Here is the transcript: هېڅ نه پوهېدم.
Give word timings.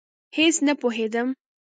هېڅ 0.37 0.55
نه 0.67 0.73
پوهېدم. 0.81 1.27